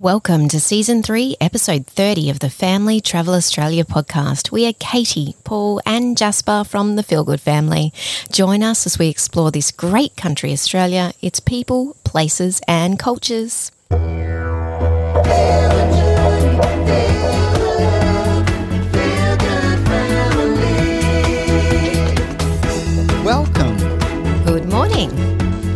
[0.00, 4.52] Welcome to Season 3, Episode 30 of the Family Travel Australia podcast.
[4.52, 7.92] We are Katie, Paul, and Jasper from the Feel Good family.
[8.30, 13.72] Join us as we explore this great country, Australia, its people, places, and cultures.
[23.24, 23.76] Welcome.
[24.44, 25.10] Good morning.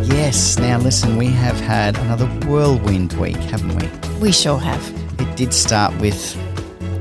[0.05, 4.12] Yes, now listen, we have had another whirlwind week, haven't we?
[4.23, 5.19] We sure have.
[5.19, 6.37] It did start with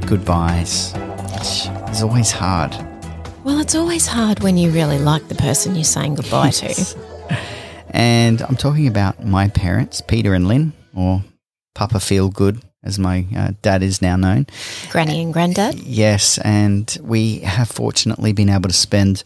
[0.09, 0.93] goodbyes,
[1.35, 2.73] which is always hard.
[3.45, 6.97] Well, it's always hard when you really like the person you're saying goodbye to.
[7.91, 11.23] And I'm talking about my parents, Peter and Lynn, or
[11.77, 14.49] Papa Feel Good, as my uh, dad is now known.
[14.91, 15.77] Granny and Granddad.
[15.77, 19.23] Yes, and we have fortunately been able to spend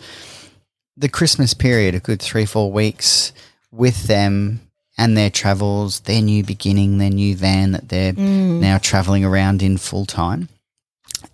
[0.99, 3.33] the Christmas period, a good three, four weeks,
[3.73, 4.61] with them
[4.99, 9.77] and their travels, their new beginning, their new van that they're now traveling around in
[9.77, 10.49] full time,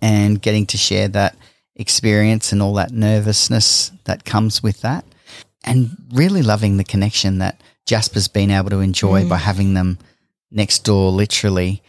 [0.01, 1.35] and getting to share that
[1.75, 5.05] experience and all that nervousness that comes with that,
[5.63, 9.97] and really loving the connection that Jasper's been able to enjoy by having them
[10.51, 11.81] next door, literally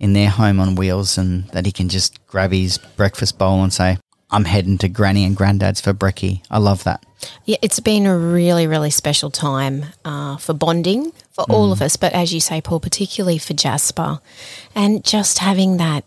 [0.00, 3.72] in their home on wheels, and that he can just grab his breakfast bowl and
[3.72, 3.98] say,
[4.30, 6.42] I'm heading to Granny and Granddad's for brekkie.
[6.50, 7.04] I love that.
[7.46, 11.82] Yeah, it's been a really, really special time uh, for bonding for all of mm.
[11.82, 14.20] us, but as you say, Paul, particularly for Jasper,
[14.74, 16.04] and just having that,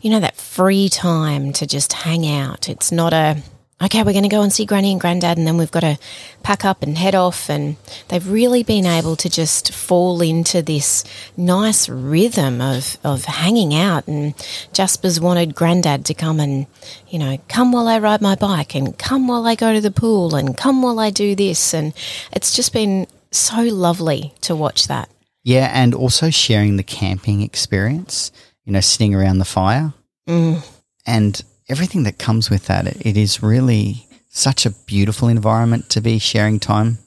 [0.00, 2.68] you know, that free time to just hang out.
[2.68, 3.42] It's not a
[3.82, 5.98] okay, we're going to go and see Granny and Granddad, and then we've got to
[6.44, 7.50] pack up and head off.
[7.50, 7.74] And
[8.06, 11.02] they've really been able to just fall into this
[11.36, 14.06] nice rhythm of of hanging out.
[14.06, 14.34] And
[14.72, 16.68] Jasper's wanted Granddad to come and,
[17.08, 19.90] you know, come while I ride my bike, and come while I go to the
[19.90, 21.74] pool, and come while I do this.
[21.74, 21.92] And
[22.30, 25.08] it's just been so lovely to watch that.
[25.44, 28.30] Yeah, and also sharing the camping experience,
[28.64, 29.92] you know, sitting around the fire
[30.28, 30.64] mm.
[31.04, 32.86] and everything that comes with that.
[32.86, 36.98] It, it is really such a beautiful environment to be sharing time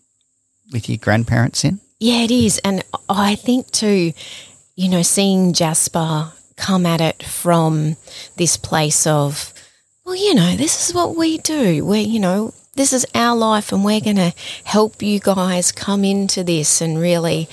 [0.72, 1.80] with your grandparents in.
[2.00, 2.60] Yeah, it is.
[2.60, 4.12] And I think too,
[4.76, 7.96] you know, seeing Jasper come at it from
[8.38, 9.54] this place of,
[10.06, 11.86] well, you know, this is what we do.
[11.86, 14.34] We're, you know, this is our life and we're going to
[14.66, 17.48] help you guys come into this and really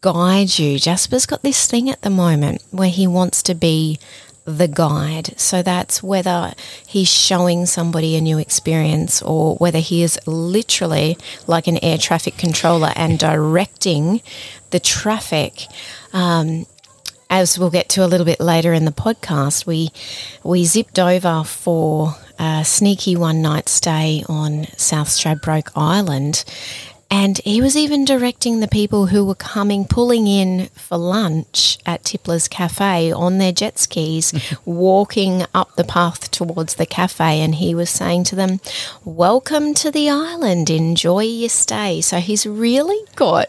[0.00, 0.78] guide you.
[0.78, 3.98] Jasper's got this thing at the moment where he wants to be
[4.44, 5.38] the guide.
[5.38, 6.54] So that's whether
[6.86, 12.36] he's showing somebody a new experience or whether he is literally like an air traffic
[12.38, 14.22] controller and directing
[14.70, 15.66] the traffic.
[16.12, 16.66] Um,
[17.30, 19.90] as we'll get to a little bit later in the podcast, we
[20.42, 26.44] we zipped over for a sneaky one night stay on South Stradbroke Island.
[27.10, 32.04] And he was even directing the people who were coming, pulling in for lunch at
[32.04, 34.32] Tippler's Cafe on their jet skis,
[34.66, 37.40] walking up the path towards the cafe.
[37.40, 38.60] And he was saying to them,
[39.04, 42.02] Welcome to the island, enjoy your stay.
[42.02, 43.48] So he's really got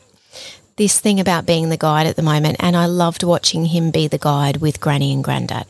[0.77, 2.55] this thing about being the guide at the moment.
[2.61, 5.65] And I loved watching him be the guide with Granny and Granddad.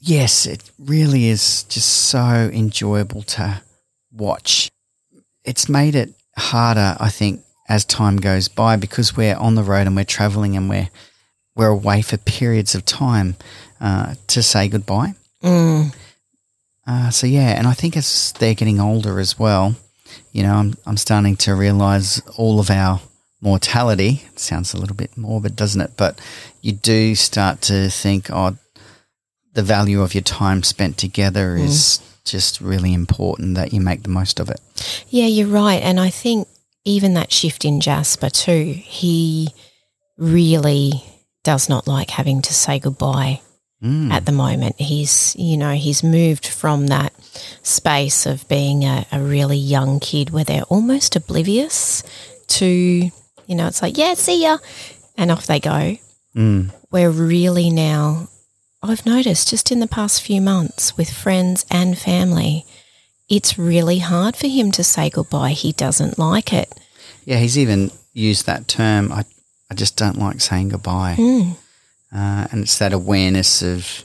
[0.00, 3.60] Yes, it really is just so enjoyable to
[4.10, 4.70] watch.
[5.44, 9.86] It's made it harder, I think, as time goes by because we're on the road
[9.86, 10.88] and we're traveling and we're
[11.54, 13.36] we're away for periods of time
[13.80, 15.14] uh, to say goodbye.
[16.86, 19.76] Uh, so yeah, and I think as they're getting older as well,
[20.32, 23.00] you know, I'm I'm starting to realise all of our
[23.42, 24.22] mortality.
[24.32, 25.92] It sounds a little bit morbid, doesn't it?
[25.96, 26.20] But
[26.62, 28.56] you do start to think, oh,
[29.54, 31.64] the value of your time spent together mm.
[31.64, 34.60] is just really important that you make the most of it.
[35.08, 35.82] Yeah, you're right.
[35.82, 36.48] And I think
[36.84, 39.48] even that shift in Jasper too, he
[40.16, 41.04] really
[41.42, 43.40] does not like having to say goodbye
[43.82, 44.10] mm.
[44.12, 44.76] at the moment.
[44.78, 47.12] He's, you know, he's moved from that
[47.62, 52.02] space of being a, a really young kid where they're almost oblivious
[52.48, 54.58] to, you know, it's like, yeah, see ya.
[55.16, 55.96] And off they go.
[56.34, 56.70] Mm.
[56.90, 58.28] We're really now,
[58.82, 62.64] I've noticed just in the past few months with friends and family,
[63.28, 65.50] it's really hard for him to say goodbye.
[65.50, 66.72] He doesn't like it.
[67.24, 69.12] Yeah, he's even used that term.
[69.12, 69.24] I,
[69.70, 71.14] I just don't like saying goodbye.
[71.16, 71.50] Hmm.
[72.12, 74.04] Uh, and it's that awareness of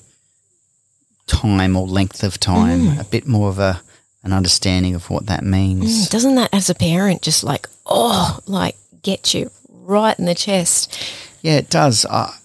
[1.27, 2.99] time or length of time, hmm.
[2.99, 3.81] a bit more of a
[4.23, 6.07] an understanding of what that means.
[6.07, 10.35] Hmm, doesn't that, as a parent, just like, oh, like get you right in the
[10.35, 10.99] chest?
[11.43, 12.05] Yeah, it does.
[12.07, 12.35] I,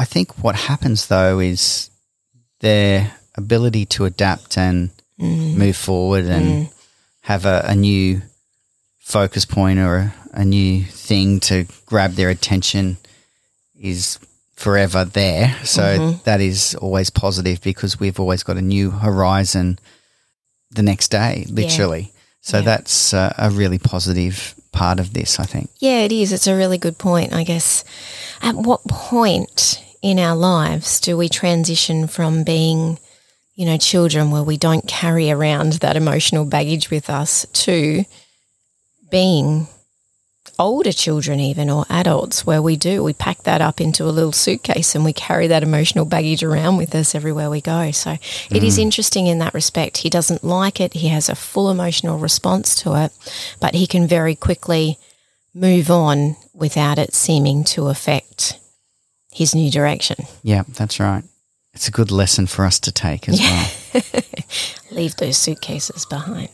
[0.00, 1.90] I think what happens though is
[2.60, 6.70] their ability to adapt and move forward and
[7.20, 8.22] have a, a new
[8.98, 12.96] focus point or a, a new thing to grab their attention
[13.78, 14.18] is
[14.56, 15.54] forever there.
[15.64, 19.78] So that is always positive because we've always got a new horizon
[20.70, 22.12] the next day, literally.
[22.40, 22.64] So Yeah.
[22.64, 25.68] that's uh, a really positive part of this, I think.
[25.78, 26.32] Yeah, it is.
[26.32, 27.84] It's a really good point, I guess.
[28.40, 32.98] At what point in our lives do we transition from being,
[33.54, 38.04] you know, children where we don't carry around that emotional baggage with us to
[39.10, 39.66] being
[40.58, 43.02] older children, even or adults, where we do?
[43.02, 46.76] We pack that up into a little suitcase and we carry that emotional baggage around
[46.76, 47.90] with us everywhere we go.
[47.90, 48.12] So
[48.50, 48.82] it is mm.
[48.82, 49.98] interesting in that respect.
[49.98, 53.12] He doesn't like it, he has a full emotional response to it,
[53.58, 54.98] but he can very quickly
[55.54, 58.59] move on without it seeming to affect
[59.32, 60.16] his new direction.
[60.42, 61.24] Yeah, that's right.
[61.72, 64.02] It's a good lesson for us to take as well.
[64.90, 66.50] Leave those suitcases behind.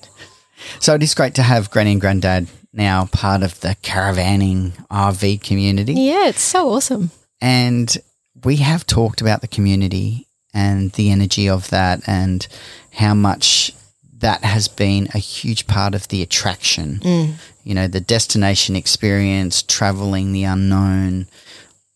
[0.80, 5.42] So it is great to have Granny and Granddad now part of the caravanning RV
[5.42, 5.94] community.
[5.94, 7.10] Yeah, it's so awesome.
[7.40, 7.96] And
[8.44, 12.46] we have talked about the community and the energy of that and
[12.92, 13.72] how much
[14.18, 16.98] that has been a huge part of the attraction.
[17.00, 17.34] Mm.
[17.64, 21.28] You know, the destination experience, traveling the unknown,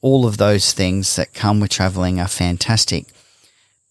[0.02, 3.06] all of those things that come with traveling are fantastic.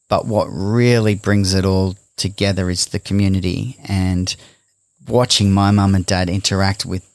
[0.07, 4.35] But what really brings it all together is the community and
[5.07, 7.05] watching my mum and dad interact with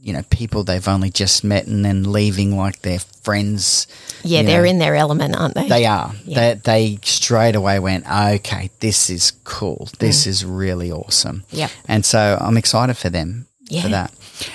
[0.00, 3.86] you know people they've only just met and then leaving like their friends
[4.22, 5.68] Yeah, they're know, in their element, aren't they?
[5.68, 6.54] they are Yeah.
[6.54, 10.28] they, they straight away went okay this is cool this mm.
[10.28, 13.82] is really awesome yeah and so i'm excited for them Yeah.
[13.82, 14.12] for that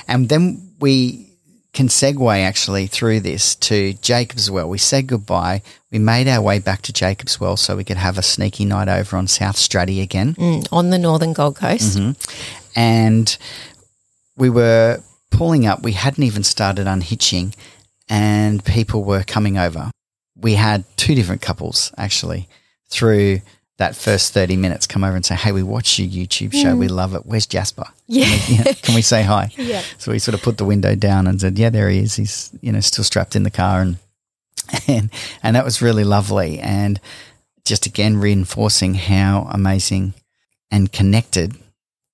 [0.08, 1.31] and then we
[1.74, 4.68] can segue actually through this to Jacob's Well.
[4.70, 5.62] We said goodbye.
[5.92, 8.90] We made our way back to Jacob's Well so we could have a sneaky night
[8.90, 11.98] over on South Straddie again Mm, on the northern Gold Coast.
[12.76, 13.38] and
[14.38, 15.82] we were pulling up.
[15.84, 17.54] We hadn't even started unhitching,
[18.10, 19.92] and people were coming over.
[20.36, 22.48] We had two different couples actually
[22.90, 23.42] through
[23.82, 26.76] that first 30 minutes come over and say, Hey, we watched your YouTube show.
[26.76, 26.92] We mm.
[26.92, 27.26] love it.
[27.26, 27.86] Where's Jasper?
[28.06, 28.26] Yeah.
[28.26, 29.50] Can we, can we say hi?
[29.58, 29.82] Yeah.
[29.98, 32.16] So we sort of put the window down and said, Yeah, there he is.
[32.16, 33.82] He's, you know, still strapped in the car.
[33.82, 33.98] And,
[34.88, 35.10] and,
[35.42, 36.60] and that was really lovely.
[36.60, 37.00] And
[37.66, 40.14] just again, reinforcing how amazing
[40.70, 41.56] and connected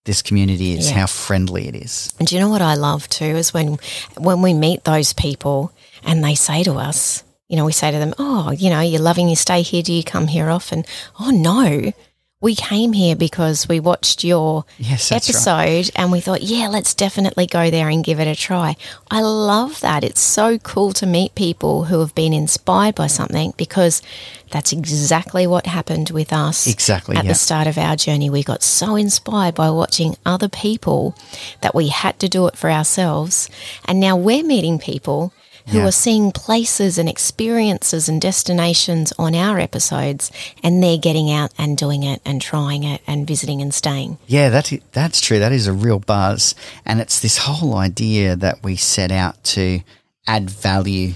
[0.06, 1.00] this community is, Yeah.
[1.00, 2.14] how friendly it is.
[2.18, 3.78] And do you know what I love too is when
[4.18, 5.74] when we meet those people
[6.04, 9.02] and they say to us, you know, we say to them, "Oh, you know, you're
[9.02, 9.82] loving your stay here.
[9.84, 10.86] Do you come here often?"
[11.20, 11.92] Oh no,
[12.40, 15.36] we came here because we watched your Yes, that's right.
[15.36, 18.76] episode and we thought, yeah, let's definitely go there and give it a try.
[19.10, 20.04] I love that.
[20.04, 24.04] It's so cool to meet people who have been inspired by something because
[24.52, 26.68] that's exactly what happened with us.
[26.68, 27.32] Exactly, At yeah.
[27.32, 31.16] the start of our journey, we got so inspired by watching other people
[31.62, 33.50] that we had to do it for ourselves.
[33.86, 35.34] And now we're meeting people
[35.68, 35.86] who Yeah.
[35.88, 40.32] are seeing places and experiences and destinations on our episodes
[40.64, 44.18] and they're getting out and doing it and trying it and visiting and staying.
[44.28, 45.40] Yeah, that's that's true.
[45.40, 46.56] That is a real buzz,
[46.86, 49.82] and it's this whole idea that we set out to
[50.26, 51.14] add value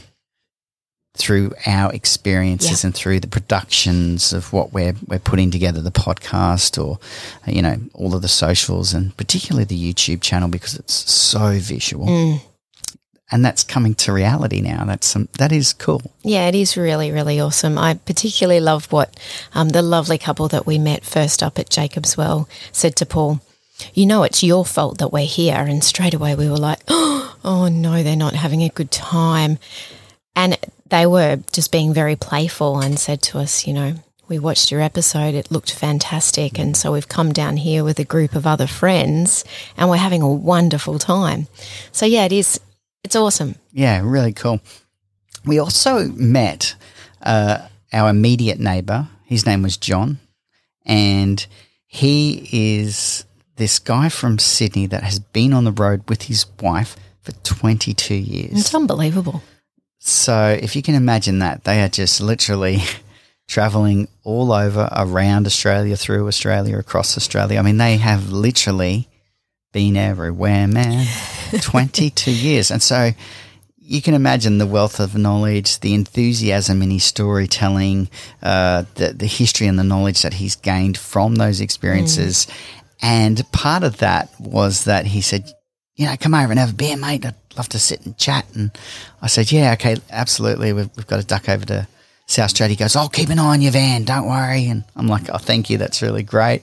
[1.17, 2.87] through our experiences Yeah.
[2.87, 6.99] and through the productions of what we're we're putting together, the podcast or
[7.45, 12.07] you know all of the socials, and particularly the YouTube channel because it's so visual,
[12.07, 12.41] mm.
[13.31, 14.83] And that's coming to reality now.
[14.85, 16.01] That's that is cool.
[16.23, 17.77] Yeah, it is really, really awesome.
[17.77, 19.17] I particularly love what
[19.53, 23.39] um, the lovely couple that we met first up at Jacob's Well said to Paul.
[23.93, 25.55] You know, it's your fault that we're here.
[25.55, 29.57] And straight away we were like, oh no, they're not having a good time.
[30.35, 30.57] And
[30.89, 33.95] they were just being very playful and said to us, you know,
[34.27, 36.57] we watched your episode, it looked fantastic.
[36.57, 39.43] And so we've come down here with a group of other friends
[39.75, 41.47] and we're having a wonderful time.
[41.91, 42.59] So, yeah, it is,
[43.03, 43.55] it's awesome.
[43.71, 44.61] Yeah, really cool.
[45.45, 46.75] We also met
[47.21, 49.07] uh, our immediate neighbor.
[49.25, 50.19] His name was John,
[50.85, 51.45] and
[51.87, 56.95] he is this guy from Sydney that has been on the road with his wife
[57.21, 58.51] for 22 years.
[58.53, 59.43] It's unbelievable.
[59.99, 62.79] So if you can imagine that, they are just literally
[63.47, 67.59] traveling all over around Australia, through Australia, across Australia.
[67.59, 69.07] I mean, they have literally
[69.71, 71.07] been everywhere, man.
[71.61, 72.71] 22 years.
[72.71, 73.11] And so
[73.79, 78.09] you can imagine the wealth of knowledge, the enthusiasm in his storytelling,
[78.41, 82.47] uh, the, the history and the knowledge that he's gained from those experiences.
[83.01, 85.51] And part of that was that he said,
[85.95, 87.25] you know, come over and have a beer, mate.
[87.25, 88.45] I'd love to sit and chat.
[88.55, 88.71] And
[89.21, 90.71] I said, yeah, okay, absolutely.
[90.71, 91.87] We've, we've got to duck over to
[92.27, 92.69] South Strait.
[92.69, 94.05] He goes, I'll keep an eye on your van.
[94.05, 94.67] Don't worry.
[94.67, 95.77] And I'm like, oh, thank you.
[95.77, 96.61] That's really great.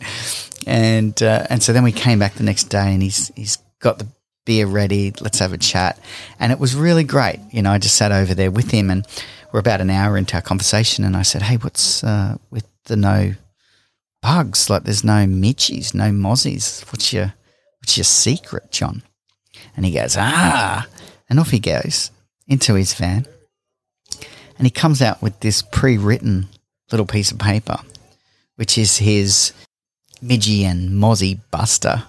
[0.69, 3.99] And, uh, and so then we came back the next day and he's, he's got
[3.99, 4.07] the
[4.45, 5.13] beer ready.
[5.21, 5.99] Let's have a chat.
[6.39, 7.41] And it was really great.
[7.51, 9.07] You know, I just sat over there with him and
[9.53, 12.97] we're about an hour into our conversation, and I said, "Hey, what's uh, with the
[12.97, 13.35] no
[14.21, 14.69] bugs?
[14.69, 16.85] Like, there's no midgies, no mozzies.
[16.93, 17.35] What's your
[17.81, 19.03] what's your secret, John?"
[19.77, 20.87] And he goes, "Ah,"
[21.29, 22.11] and off he goes
[22.47, 23.27] into his van,
[24.59, 26.49] and he comes out with this pre-written
[26.91, 27.79] little piece of paper,
[28.57, 29.53] which is his
[30.23, 32.05] midgie and mozzie buster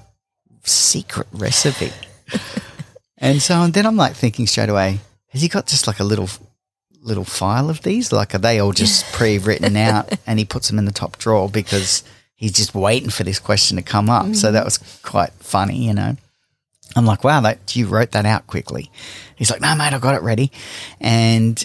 [0.63, 1.91] secret recipe.
[3.17, 4.99] and so and then I'm like thinking straight away,
[5.29, 6.29] has he got just like a little
[7.01, 8.11] little file of these?
[8.11, 11.49] Like are they all just pre-written out and he puts them in the top drawer
[11.49, 12.03] because
[12.35, 14.35] he's just waiting for this question to come up.
[14.35, 16.15] So that was quite funny, you know.
[16.95, 18.89] I'm like, wow, that you wrote that out quickly.
[19.35, 20.51] He's like, no, mate, I got it ready.
[20.99, 21.63] And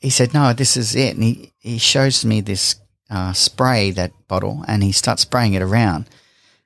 [0.00, 1.14] he said, no, this is it.
[1.14, 2.76] And he, he shows me this
[3.10, 6.08] uh, spray, that bottle, and he starts spraying it around.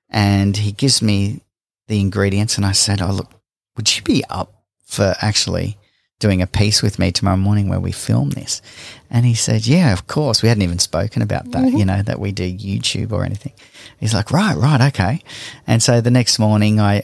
[0.09, 1.40] And he gives me
[1.88, 2.57] the ingredients.
[2.57, 3.31] And I said, oh, look,
[3.76, 4.52] would you be up
[4.85, 5.76] for actually
[6.19, 8.62] doing a piece with me tomorrow morning where we film this?
[9.11, 10.43] And he said, yeah, of course.
[10.43, 13.52] We hadn't even spoken about that, you know, that we do YouTube or anything.
[13.99, 15.21] He's like, right, right, okay.
[15.66, 17.02] And so the next morning I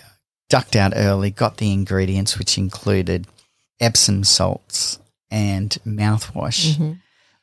[0.49, 3.27] ducked out early, got the ingredients, which included
[3.81, 4.99] Epsom salts
[5.31, 6.77] and mouthwash.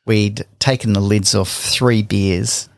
[0.06, 2.68] We'd taken the lids off three beers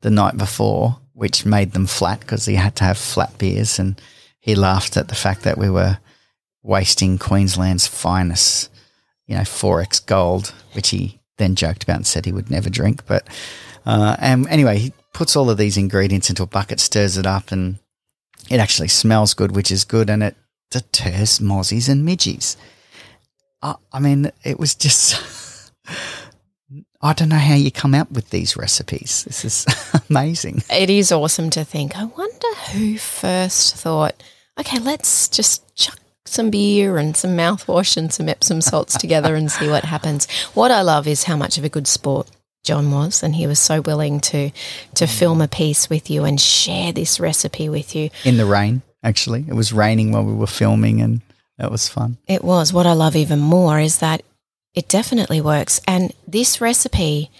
[0.00, 3.78] the night before, which made them flat because he had to have flat beers.
[3.78, 4.00] And
[4.38, 5.98] he laughed at the fact that we were
[6.62, 8.70] wasting Queensland's finest,
[9.26, 13.06] you know, 4X gold, which he then joked about and said he would never drink.
[13.06, 13.26] But
[13.84, 17.50] uh, and anyway, he puts all of these ingredients into a bucket, stirs it up,
[17.50, 17.78] and
[18.50, 20.36] it actually smells good, which is good, and it
[20.70, 22.56] deters mozzies and midgies.
[23.62, 25.72] I, I mean, it was just.
[27.00, 29.24] I don't know how you come up with these recipes.
[29.24, 29.66] This is
[30.10, 30.62] amazing.
[30.70, 31.96] It is awesome to think.
[31.96, 34.20] I wonder who first thought,
[34.58, 39.50] okay, let's just chuck some beer and some mouthwash and some Epsom salts together and
[39.50, 40.28] see what happens.
[40.54, 42.28] What I love is how much of a good sport
[42.64, 44.50] John was, and he was so willing to
[44.96, 48.10] to film a piece with you and share this recipe with you.
[48.24, 49.44] In the rain, actually.
[49.48, 51.22] It was raining while we were filming, and
[51.56, 52.18] that was fun.
[52.26, 52.72] It was.
[52.72, 54.22] What I love even more is that
[54.78, 55.80] it definitely works.
[55.88, 57.32] And this recipe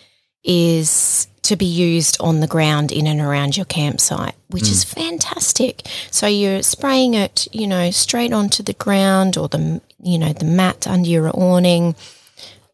[0.42, 5.00] is to be used on the ground in and around your campsite, which is hmm.
[5.00, 5.86] fantastic.
[6.10, 10.46] So you're spraying it, you know, straight onto the ground or the, you know, the
[10.46, 11.94] mat under your awning.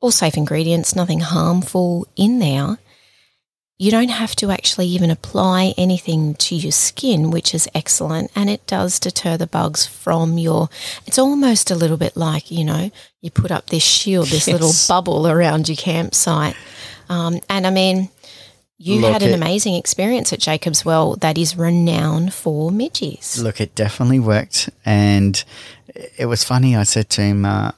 [0.00, 2.78] All safe ingredients, nothing harmful in there.
[3.76, 8.30] You don't have to actually even apply anything to your skin, which is excellent.
[8.36, 10.68] And it does deter the bugs from your.
[11.06, 12.90] It's almost a little bit like, you know,
[13.20, 16.54] you put up this shield, this little bubble around your campsite.
[17.08, 18.10] Um, and I mean,
[18.78, 23.42] you Look, had an it- amazing experience at Jacob's Well that is renowned for midges.
[23.42, 24.70] Look, it definitely worked.
[24.84, 25.42] And
[26.16, 26.76] it was funny.
[26.76, 27.72] I said to him, uh,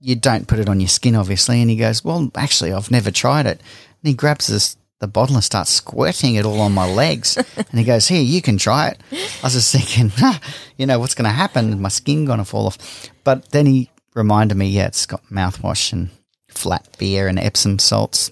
[0.00, 1.60] You don't put it on your skin, obviously.
[1.60, 3.60] And he goes, Well, actually, I've never tried it.
[3.60, 7.36] And he grabs this, the bottle and starts squirting it all on my legs.
[7.56, 9.00] and he goes, Here, you can try it.
[9.12, 10.38] I was just thinking, "Huh,
[10.76, 11.80] You know, what's going to happen?
[11.80, 12.78] My skin going to fall off.
[13.24, 16.10] But then he reminded me, Yeah, it's got mouthwash and
[16.48, 18.30] flat beer and Epsom salts.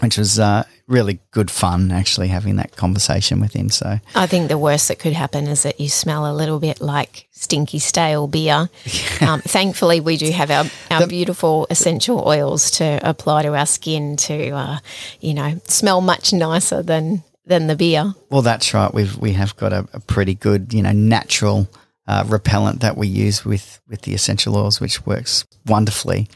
[0.00, 3.68] Which was uh, really good fun, actually, having that conversation with him.
[3.70, 6.80] So, I think the worst that could happen is that you smell a little bit
[6.80, 8.68] like stinky stale beer.
[9.20, 14.16] Um, thankfully, we do have our, our beautiful essential oils to apply to our skin
[14.16, 14.78] to, uh,
[15.20, 18.14] you know, smell much nicer than than the beer.
[18.30, 18.92] Well, that's right.
[18.94, 21.68] We've we have got a, a pretty good, you know, natural
[22.06, 26.28] uh, repellent that we use with with the essential oils, which works wonderfully.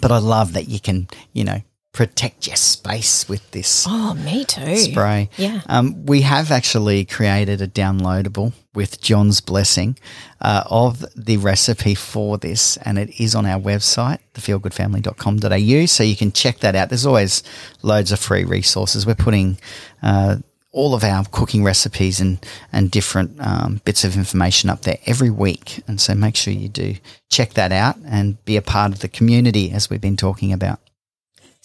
[0.00, 1.60] But I love that you can, you know,
[1.96, 4.76] protect your space with this Oh, me too.
[4.76, 5.30] spray.
[5.38, 5.62] Yeah.
[5.66, 9.98] Um, we have actually created a downloadable with John's blessing
[10.42, 15.86] uh, of the recipe for this, and it is on our website, thefeelgoodfamily.com.au.
[15.86, 16.90] So you can check that out.
[16.90, 17.42] There's always
[17.82, 19.06] loads of free resources.
[19.06, 19.58] We're putting
[20.02, 20.36] uh,
[20.72, 25.30] all of our cooking recipes and, and different um, bits of information up there every
[25.30, 25.82] week.
[25.88, 26.96] And so make sure you do
[27.30, 30.78] check that out and be a part of the community as we've been talking about.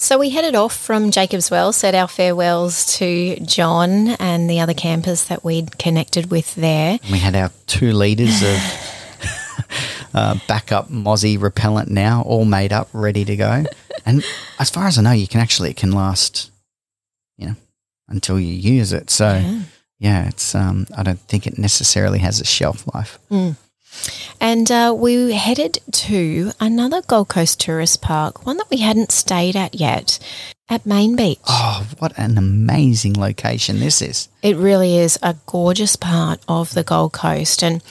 [0.01, 4.73] So we headed off from Jacob's Well, said our farewells to John and the other
[4.73, 6.97] campers that we'd connected with there.
[7.11, 8.57] We had our two litres of
[10.15, 13.63] uh, backup Mozzie repellent now, all made up, ready to go.
[14.03, 14.25] And
[14.57, 16.49] as far as I know, you can actually it can last,
[17.37, 17.55] you know,
[18.09, 19.11] until you use it.
[19.11, 19.39] So
[19.99, 23.19] yeah, it's um, I don't think it necessarily has a shelf life.
[24.39, 29.55] And uh, we headed to another Gold Coast tourist park, one that we hadn't stayed
[29.55, 30.17] at yet,
[30.67, 31.39] at Main Beach.
[31.47, 34.29] Oh, what an amazing location this is!
[34.41, 37.83] It really is a gorgeous part of the Gold Coast and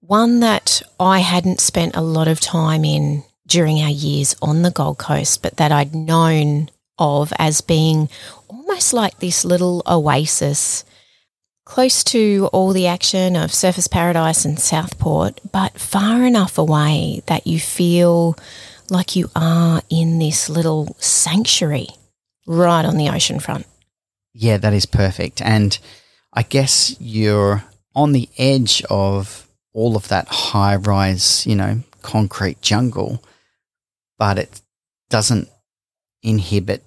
[0.00, 4.70] one that I hadn't spent a lot of time in during our years on the
[4.70, 6.68] Gold Coast, but that I'd known
[6.98, 8.08] of as being
[8.48, 10.84] almost like this little oasis
[11.70, 17.46] close to all the action of Surfers Paradise and Southport, but far enough away that
[17.46, 18.36] you feel
[18.90, 21.86] like you are in this little sanctuary
[22.44, 23.66] right on the ocean front.
[24.34, 25.40] Yeah, that is perfect.
[25.40, 25.78] And
[26.32, 27.62] I guess you're
[27.94, 33.22] on the edge of all of that high rise, you know, concrete jungle,
[34.18, 34.60] but it
[35.08, 35.48] doesn't
[36.20, 36.82] inhibit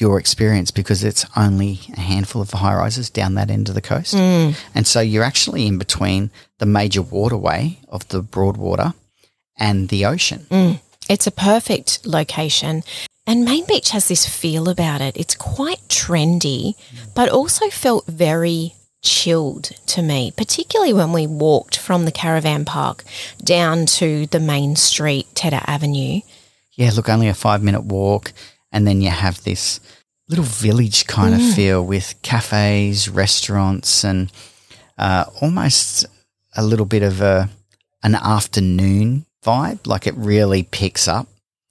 [0.00, 3.82] your experience because it's only a handful of high rises down that end of the
[3.82, 4.14] coast.
[4.14, 4.56] Mm.
[4.74, 8.94] And so you're actually in between the major waterway of the Broadwater
[9.58, 10.46] and the ocean.
[10.50, 10.80] Mm.
[11.08, 12.82] It's a perfect location.
[13.26, 15.16] And Main Beach has this feel about it.
[15.16, 16.74] It's quite trendy,
[17.14, 23.04] but also felt very chilled to me, particularly when we walked from the caravan park
[23.42, 26.20] down to the main street, Tedder Avenue.
[26.72, 28.32] Yeah, look, only a five minute walk.
[28.72, 29.80] And then you have this
[30.28, 31.54] little village kind of mm.
[31.54, 34.30] feel with cafes, restaurants, and
[34.96, 36.06] uh, almost
[36.56, 37.50] a little bit of a
[38.02, 39.86] an afternoon vibe.
[39.86, 41.26] Like it really picks up.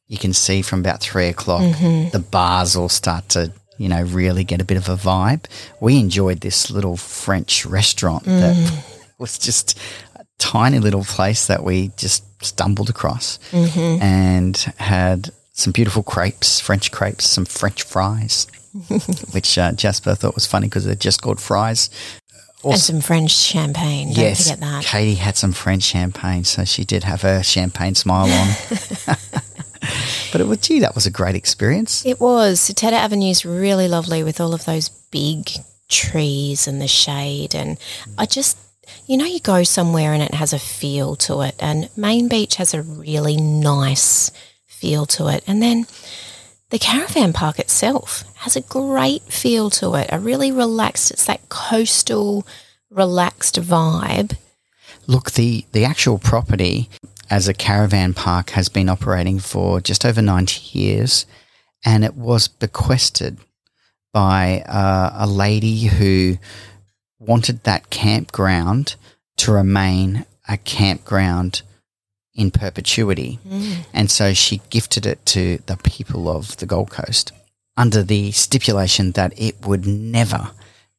[0.07, 2.09] You can see from about three o'clock, mm-hmm.
[2.09, 5.45] the bars all start to, you know, really get a bit of a vibe.
[5.79, 9.09] We enjoyed this little French restaurant that mm.
[9.19, 9.77] was just
[10.15, 14.01] a tiny little place that we just stumbled across mm-hmm.
[14.01, 15.29] and had
[15.59, 18.47] some beautiful crepes, French crepes, some French fries,
[19.31, 21.89] which uh, Jasper thought was funny because they're just called fries.
[22.63, 24.07] And some French champagne.
[24.07, 24.83] Don't yes, forget that.
[24.83, 28.47] Katie had some French champagne, so she did have her champagne smile on.
[30.31, 32.05] but it was, gee, that was a great experience.
[32.05, 32.71] It was.
[32.75, 35.49] Tedder Avenue is really lovely with all of those big
[35.87, 37.55] trees and the shade.
[37.55, 37.77] And
[38.17, 38.57] I just,
[39.07, 41.55] you know, you go somewhere and it has a feel to it.
[41.59, 44.31] And Main Beach has a really nice
[44.79, 45.43] feel to it.
[45.45, 45.85] And then
[46.69, 51.49] the caravan park itself has a great feel to it, a really relaxed, it's that
[51.49, 52.45] coastal,
[52.89, 54.37] relaxed vibe.
[55.07, 56.89] Look, the, the actual property
[57.29, 61.25] as a caravan park has been operating for just over 90 years,
[61.83, 63.37] and it was bequested
[64.13, 66.37] by uh, a lady who
[67.19, 68.95] wanted that campground
[69.37, 71.61] to remain a campground
[72.39, 73.37] in perpetuity.
[73.45, 73.85] Mm.
[73.93, 77.33] And so she gifted it to the people of the Gold Coast
[77.75, 80.51] under the stipulation that it would never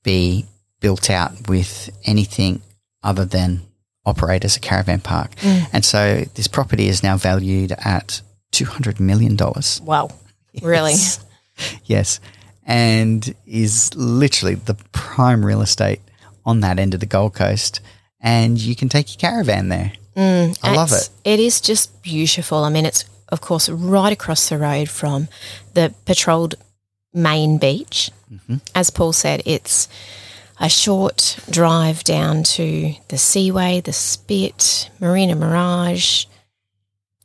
[0.04, 0.44] be
[0.80, 2.60] built out with anything
[3.02, 3.62] other than
[4.04, 5.34] operate as a caravan park.
[5.36, 5.66] Mm.
[5.72, 8.20] And so this property is now valued at
[8.52, 9.36] $200 million.
[9.82, 10.10] Wow.
[10.62, 10.92] Really?
[10.92, 11.24] Yes.
[11.84, 12.20] Yes.
[12.64, 16.00] And is literally the prime real estate
[16.44, 17.80] on that end of the Gold Coast.
[18.20, 19.92] And you can take your caravan there.
[20.62, 21.08] I love it.
[21.24, 22.64] It is just beautiful.
[22.64, 25.28] I mean, it's, of course, right across the road from
[25.74, 26.56] the patrolled
[27.12, 28.10] main beach.
[28.32, 28.56] Mm-hmm.
[28.74, 29.88] As Paul said, it's
[30.58, 36.26] a short drive down to the Seaway, the Spit, Marina Mirage,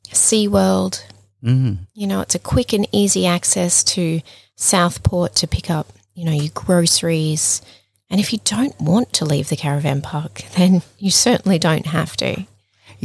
[0.10, 1.04] SeaWorld.
[1.44, 1.80] Mm.
[1.94, 4.22] You know, it's a quick and easy access to
[4.56, 7.62] Southport to pick up, you know, your groceries.
[8.10, 12.16] And if you don't want to leave the caravan park, then you certainly don't have
[12.18, 12.46] to.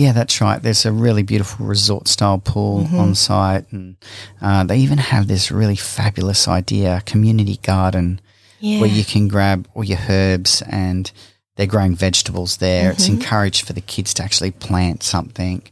[0.00, 0.62] Yeah, that's right.
[0.62, 2.98] There's a really beautiful resort style pool Mm-hmm.
[2.98, 3.66] on site.
[3.72, 3.96] And
[4.40, 8.20] uh, they even have this really fabulous idea community garden
[8.60, 8.80] Yeah.
[8.80, 11.12] where you can grab all your herbs and
[11.56, 12.92] they're growing vegetables there.
[12.92, 13.20] It's Mm-hmm.
[13.20, 15.62] encouraged for the kids to actually plant something.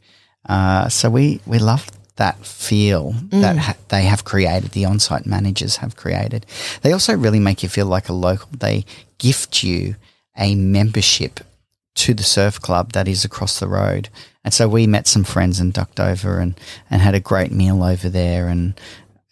[0.46, 1.86] Uh, so we, we love
[2.16, 3.40] that feel Mm.
[3.40, 6.44] that ha- they have created, the on site managers have created.
[6.82, 8.48] They also really make you feel like a local.
[8.58, 8.84] They
[9.18, 9.94] gift you
[10.36, 11.40] a membership
[11.98, 14.08] to the surf club that is across the road.
[14.44, 16.58] And so we met some friends and ducked over and,
[16.90, 18.48] and had a great meal over there.
[18.48, 18.80] And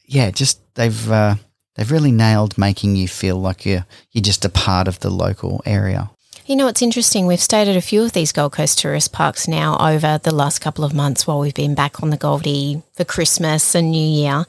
[0.04, 1.36] yeah, just they've uh,
[1.74, 5.62] they've really nailed making you feel like you're you're just a part of the local
[5.64, 6.10] area.
[6.46, 7.26] You know, it's interesting.
[7.26, 10.60] We've stayed at a few of these Gold Coast tourist parks now over the last
[10.60, 14.44] couple of months while we've been back on the Goldie for Christmas and New Year.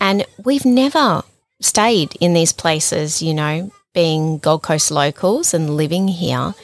[0.00, 1.22] And we've never
[1.60, 6.54] stayed in these places, you know, being Gold Coast locals and living here.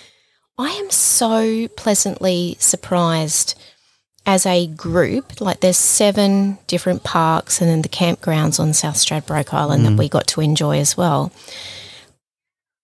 [0.60, 3.58] I am so pleasantly surprised
[4.26, 5.40] as a group.
[5.40, 9.98] Like there's seven different parks and then the campgrounds on South Stradbroke Island that mm.
[9.98, 11.32] we got to enjoy as well.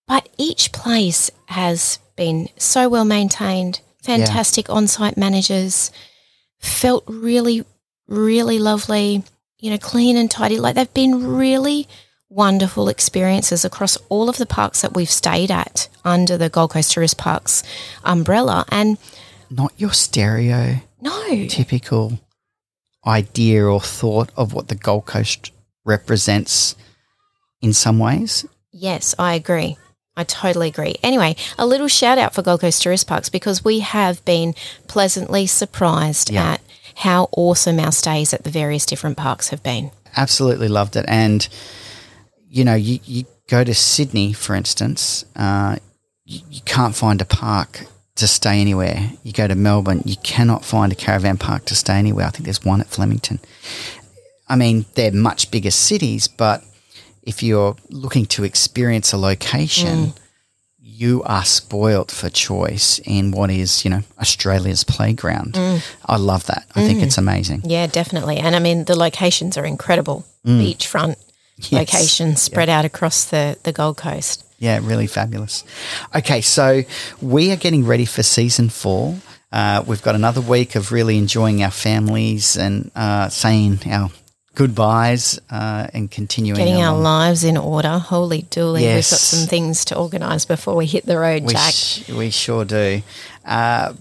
[0.09, 5.91] But each place has been so well maintained, fantastic on site managers,
[6.59, 7.62] felt really,
[8.09, 9.23] really lovely,
[9.59, 10.59] you know, clean and tidy.
[10.59, 11.89] Like they've been really
[12.29, 16.93] wonderful experiences across all of the parks that we've stayed at under the Gold Coast
[16.93, 17.62] Tourist Parks
[18.05, 18.65] umbrella.
[18.71, 18.99] And
[19.51, 22.19] Not your stereotypical no, typical
[23.07, 25.53] idea or thought of what the Gold Coast
[25.85, 26.75] represents
[27.62, 28.45] in some ways.
[28.73, 29.77] Yes, I agree.
[30.17, 30.97] I totally agree.
[31.03, 34.55] Anyway, a little shout out for Gold Coast Tourist Parks because we have been
[34.89, 36.53] pleasantly surprised Yeah.
[36.55, 36.61] at
[36.97, 39.91] how awesome our stays at the various different parks have been.
[40.17, 41.05] Absolutely loved it.
[41.07, 41.47] And,
[42.57, 45.77] you know, you, you go to Sydney, for instance, uh,
[46.25, 49.11] you, you can't find a park to stay anywhere.
[49.23, 52.25] You go to Melbourne, you cannot find a caravan park to stay anywhere.
[52.27, 53.40] I think there's one at Flemington.
[54.49, 56.64] I mean, they're much bigger cities, but
[57.23, 60.19] if you're looking to experience a location, mm.
[60.79, 65.55] you are spoilt for choice in what is, you know, Australia's playground.
[65.55, 65.85] Mm.
[66.07, 66.64] I love that.
[66.75, 67.03] I think mm.
[67.03, 67.62] it's amazing.
[67.64, 68.38] Yeah, definitely.
[68.38, 70.25] And I mean, the locations are incredible.
[70.47, 71.16] Beachfront
[71.59, 71.73] Yes.
[71.73, 74.45] locations spread out across the, the Gold Coast.
[74.59, 75.64] Yeah, really fabulous.
[76.14, 76.83] Okay, so
[77.23, 79.16] we are getting ready for season four.
[79.53, 84.11] Uh, we've got another week of really enjoying our families and uh, saying our
[84.55, 87.03] goodbyes uh, and continuing Getting our along.
[87.03, 87.99] lives in order.
[87.99, 88.81] Holy dooly.
[88.81, 91.73] We've got some things to organise before we hit the road, We, Jack.
[91.75, 93.03] sh- we sure do.
[93.45, 93.92] Uh,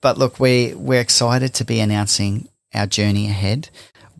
[0.00, 3.68] but look, we, we're excited to be announcing our journey ahead.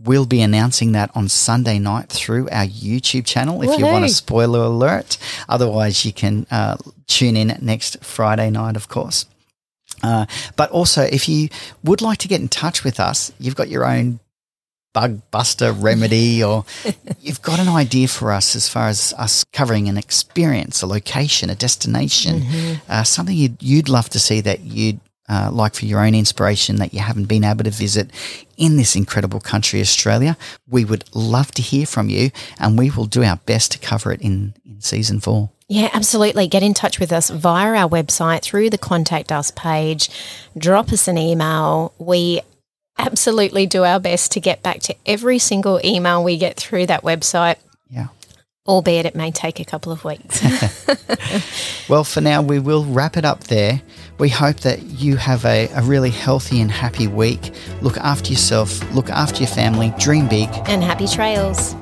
[0.05, 4.09] We'll be announcing that on Sunday night through our YouTube channel if you want a
[4.09, 5.19] spoiler alert.
[5.49, 9.27] Otherwise, you can uh, tune in next Friday night, of course.
[10.03, 11.49] Uh, but also, if you
[11.83, 14.21] would like to get in touch with us, you've got your own
[14.95, 16.65] bug buster remedy, or
[17.21, 21.51] you've got an idea for us as far as us covering an experience, a location,
[21.51, 22.43] a destination,
[22.89, 26.77] uh, something you'd, you'd love to see that you'd uh, like for your own inspiration
[26.77, 28.11] that you haven't been able to visit
[28.57, 30.37] in this incredible country, Australia,
[30.69, 34.13] we would love to hear from you and we will do our best to cover
[34.13, 35.51] it in, in season four.
[35.69, 36.49] Yeah, absolutely.
[36.49, 40.09] Get in touch with us via our website through the contact us page.
[40.57, 41.93] Drop us an email.
[41.99, 42.41] We
[42.97, 47.03] absolutely do our best to get back to every single email we get through that
[47.05, 47.57] website,
[47.91, 48.09] Yeah.
[48.67, 50.43] albeit it may take a couple of weeks.
[51.89, 53.81] Well, for now, we will wrap it up there.
[54.19, 57.53] We hope that you have a, a really healthy and happy week.
[57.83, 60.49] Look after yourself, look after your family, dream big.
[60.67, 61.75] and happy trails.